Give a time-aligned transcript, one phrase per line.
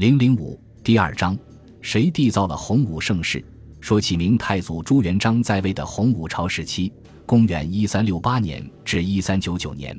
[0.00, 1.38] 零零五第二章，
[1.82, 3.44] 谁缔造了洪武盛世？
[3.82, 6.90] 说起明太祖朱元璋在位的洪武朝时期，
[7.26, 9.94] 公元一三六八年至一三九九年，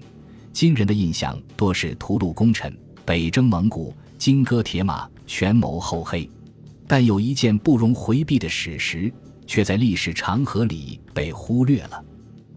[0.52, 2.76] 今人的印象多是屠戮功臣、
[3.06, 6.28] 北征蒙古、金戈铁马、权谋厚黑。
[6.88, 9.13] 但有一件不容回避的史实，
[9.46, 12.04] 却在历史长河里被忽略了。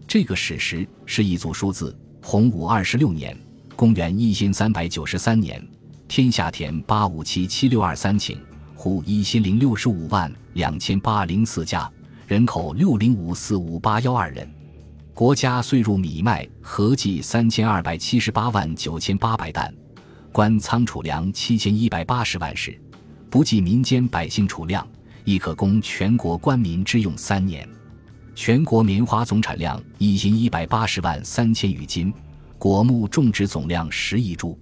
[0.07, 3.37] 这个史实是一组数字：洪武二十六年，
[3.75, 5.63] 公元一千三百九三年。
[6.15, 8.37] 天下田八五七七六二三顷，
[8.73, 11.91] 户一千零六十五万两千八零四家，
[12.25, 14.49] 人口六零五四五八幺二人。
[15.13, 19.75] 国家岁入米麦合计三千二百七十八万九千八百担，
[20.31, 22.79] 官仓储粮七千一百八十万石，
[23.29, 24.87] 不计民间百姓储量，
[25.25, 27.67] 亦可供全国官民之用三年。
[28.33, 32.13] 全国棉花总产量一千一百八十万三千余斤，
[32.57, 34.57] 果木种植总量十亿株。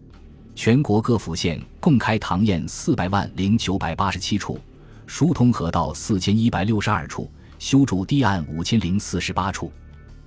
[0.56, 4.60] 全国各府县共开堂堰四百万零九百八十七处，
[5.08, 9.68] 疏通河道四千一百六十二处，修筑堤岸五千零四十八处。《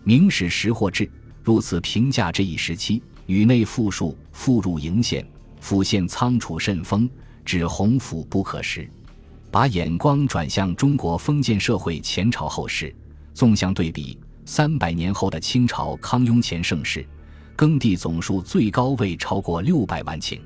[0.02, 1.04] 明史识货志》
[1.42, 5.26] 如此评价这一时期：宇内富庶，富入营县，
[5.60, 7.08] 府县仓储甚丰，
[7.44, 8.88] 指洪府不可食。
[9.50, 12.94] 把眼光转向中国封建社会前朝后世，
[13.32, 17.06] 纵向对比，三百年后的清朝康雍乾盛世。
[17.56, 20.38] 耕地总数最高未超过六百万顷，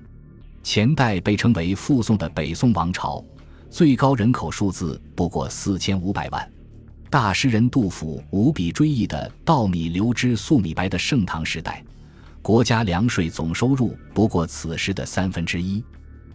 [0.62, 3.22] 前代被称为附宋的北宋王朝，
[3.69, 6.53] 最高人口数字不过四千五百万。
[7.11, 11.84] 大诗人杜甫无比追忆的“稻米流脂粟米白”的盛唐时代，
[12.41, 15.83] 国家粮税总收入不过此时的三分之一。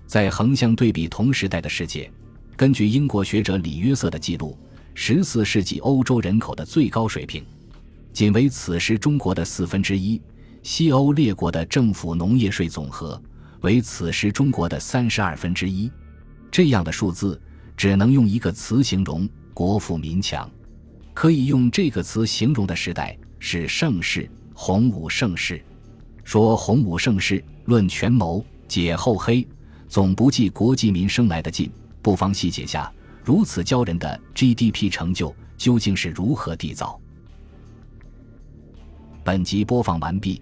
[0.05, 2.11] 在横向对比同时代的世界，
[2.57, 4.57] 根据英国学者李约瑟的记录，
[4.93, 7.45] 十四世纪欧洲人口的最高水平，
[8.11, 10.21] 仅为此时中国的四分之一。
[10.65, 13.21] 西欧列国的政府农业税总和
[13.61, 15.91] 为此时中国的三十二分之一，
[16.49, 17.39] 这样的数字
[17.77, 20.49] 只能用一个词形容：国富民强。
[21.13, 25.63] 可以用这个词形容的时代是盛世，洪武盛世。
[26.23, 29.47] 说洪武盛世，论权谋，解厚黑，
[29.87, 31.71] 总不计国计民生来的近。
[32.01, 32.91] 不妨细解下
[33.23, 36.99] 如此骄人的 GDP 成就究竟是如何缔造。
[39.23, 40.41] 本集播放完毕。